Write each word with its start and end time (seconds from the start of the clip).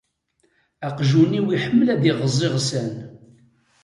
Aqjun-iw 0.87 1.47
iḥemmel 1.55 1.87
ad 1.93 2.03
iɣeẓẓ 2.11 2.39
iɣsan. 2.47 2.93